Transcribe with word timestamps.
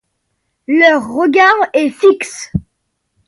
Leur 0.67 1.09
regard 1.13 1.69
est 1.73 1.91
fixe. 1.91 2.49